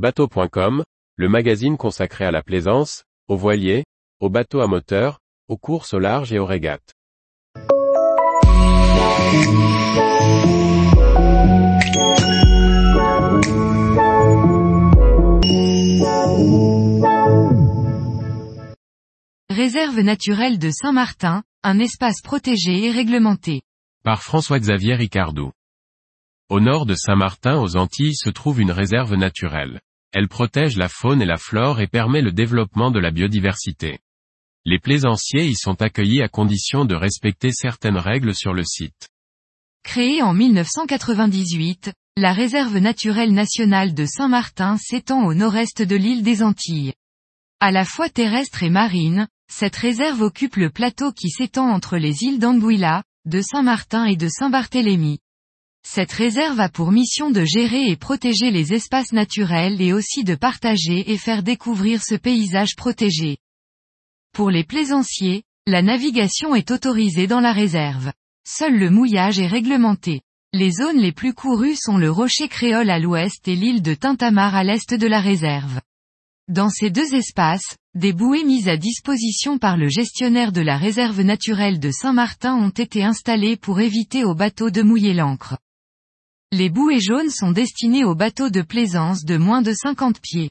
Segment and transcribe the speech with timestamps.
[0.00, 0.82] Bateau.com,
[1.16, 3.84] le magazine consacré à la plaisance, aux voiliers,
[4.18, 6.94] aux bateaux à moteur, aux courses au large et aux régates.
[19.50, 23.60] Réserve naturelle de Saint-Martin, un espace protégé et réglementé.
[24.02, 25.52] Par François-Xavier Ricardou.
[26.48, 29.78] Au nord de Saint-Martin aux Antilles se trouve une réserve naturelle.
[30.12, 34.00] Elle protège la faune et la flore et permet le développement de la biodiversité.
[34.64, 39.08] Les plaisanciers y sont accueillis à condition de respecter certaines règles sur le site.
[39.82, 46.42] Créée en 1998, la réserve naturelle nationale de Saint-Martin s'étend au nord-est de l'île des
[46.42, 46.92] Antilles.
[47.60, 52.24] À la fois terrestre et marine, cette réserve occupe le plateau qui s'étend entre les
[52.24, 55.18] îles d'Anguilla, de Saint-Martin et de Saint-Barthélemy.
[55.82, 60.34] Cette réserve a pour mission de gérer et protéger les espaces naturels et aussi de
[60.34, 63.38] partager et faire découvrir ce paysage protégé.
[64.32, 68.12] Pour les plaisanciers, la navigation est autorisée dans la réserve.
[68.46, 70.20] Seul le mouillage est réglementé.
[70.52, 74.54] Les zones les plus courues sont le rocher créole à l'ouest et l'île de Tintamarre
[74.54, 75.80] à l'est de la réserve.
[76.48, 81.20] Dans ces deux espaces, des bouées mises à disposition par le gestionnaire de la réserve
[81.20, 85.56] naturelle de Saint-Martin ont été installées pour éviter aux bateaux de mouiller l'ancre.
[86.52, 90.50] Les bouées jaunes sont destinées aux bateaux de plaisance de moins de 50 pieds.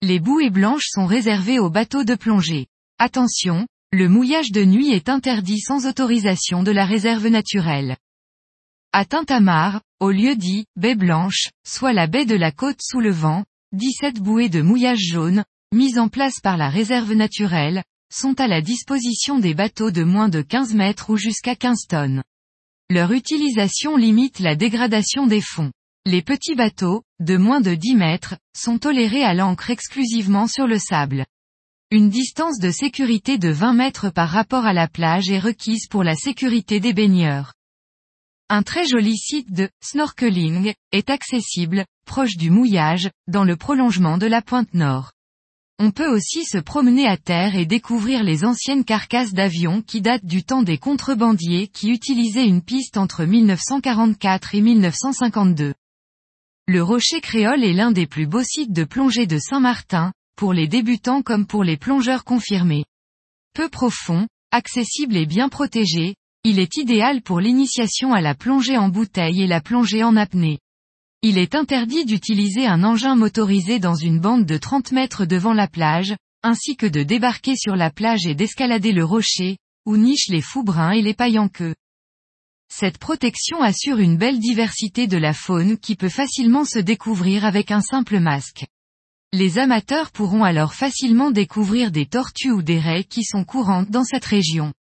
[0.00, 2.68] Les bouées blanches sont réservées aux bateaux de plongée.
[2.98, 7.98] Attention, le mouillage de nuit est interdit sans autorisation de la réserve naturelle.
[8.92, 13.10] À Tintamarre, au lieu dit, baie blanche, soit la baie de la côte sous le
[13.10, 18.46] vent, 17 bouées de mouillage jaune, mises en place par la réserve naturelle, sont à
[18.46, 22.22] la disposition des bateaux de moins de 15 mètres ou jusqu'à 15 tonnes.
[22.88, 25.72] Leur utilisation limite la dégradation des fonds.
[26.04, 30.78] Les petits bateaux, de moins de 10 mètres, sont tolérés à l'ancre exclusivement sur le
[30.78, 31.26] sable.
[31.90, 36.04] Une distance de sécurité de 20 mètres par rapport à la plage est requise pour
[36.04, 37.54] la sécurité des baigneurs.
[38.48, 44.26] Un très joli site de snorkeling est accessible, proche du mouillage, dans le prolongement de
[44.26, 45.10] la pointe nord.
[45.78, 50.24] On peut aussi se promener à terre et découvrir les anciennes carcasses d'avions qui datent
[50.24, 55.74] du temps des contrebandiers qui utilisaient une piste entre 1944 et 1952.
[56.66, 60.66] Le Rocher Créole est l'un des plus beaux sites de plongée de Saint-Martin, pour les
[60.66, 62.86] débutants comme pour les plongeurs confirmés.
[63.52, 68.88] Peu profond, accessible et bien protégé, il est idéal pour l'initiation à la plongée en
[68.88, 70.58] bouteille et la plongée en apnée.
[71.28, 75.66] Il est interdit d'utiliser un engin motorisé dans une bande de 30 mètres devant la
[75.66, 76.14] plage,
[76.44, 80.62] ainsi que de débarquer sur la plage et d'escalader le rocher, où nichent les fous
[80.62, 81.16] bruns et les
[81.52, 81.74] queue.
[82.72, 87.72] Cette protection assure une belle diversité de la faune qui peut facilement se découvrir avec
[87.72, 88.64] un simple masque.
[89.32, 94.04] Les amateurs pourront alors facilement découvrir des tortues ou des raies qui sont courantes dans
[94.04, 94.72] cette région.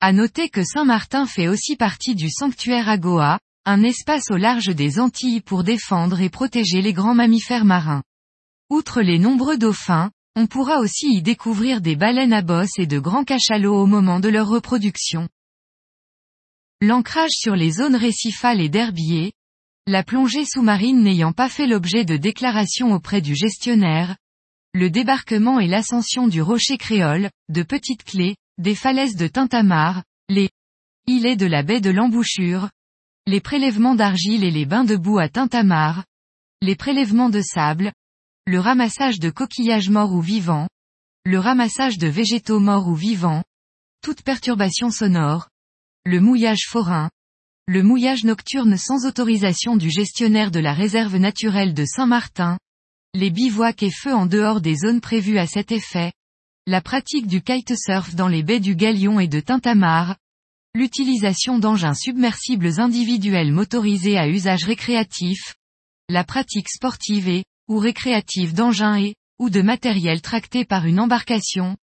[0.00, 3.40] À noter que Saint-Martin fait aussi partie du sanctuaire Agoa,
[3.70, 8.02] un espace au large des Antilles pour défendre et protéger les grands mammifères marins.
[8.70, 12.98] Outre les nombreux dauphins, on pourra aussi y découvrir des baleines à bosse et de
[12.98, 15.28] grands cachalots au moment de leur reproduction.
[16.80, 19.34] L'ancrage sur les zones récifales et d'herbiers,
[19.86, 24.16] la plongée sous-marine n'ayant pas fait l'objet de déclaration auprès du gestionnaire,
[24.72, 30.48] le débarquement et l'ascension du rocher créole, de petites clés, des falaises de Tintamarre, les
[31.06, 32.70] îlets de la baie de l'embouchure,
[33.28, 36.06] les prélèvements d'argile et les bains de boue à Tintamarre,
[36.62, 37.92] les prélèvements de sable,
[38.46, 40.66] le ramassage de coquillages morts ou vivants,
[41.26, 43.44] le ramassage de végétaux morts ou vivants,
[44.00, 45.50] toute perturbation sonore,
[46.06, 47.10] le mouillage forain,
[47.66, 52.56] le mouillage nocturne sans autorisation du gestionnaire de la réserve naturelle de Saint-Martin,
[53.12, 56.14] les bivouacs et feux en dehors des zones prévues à cet effet,
[56.66, 60.16] la pratique du kitesurf dans les baies du Galion et de Tintamarre,
[60.78, 65.56] l'utilisation d'engins submersibles individuels motorisés à usage récréatif,
[66.08, 71.76] la pratique sportive et, ou récréative d'engins et, ou de matériel tracté par une embarcation,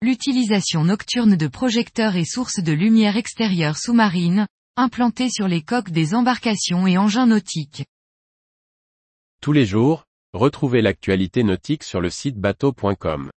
[0.00, 4.46] l'utilisation nocturne de projecteurs et sources de lumière extérieure sous-marine,
[4.76, 7.84] implantés sur les coques des embarcations et engins nautiques.
[9.42, 13.30] Tous les jours, retrouvez l'actualité nautique sur le site bateau.com.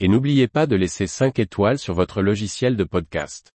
[0.00, 3.50] Et n'oubliez pas de laisser 5 étoiles sur votre logiciel de podcast.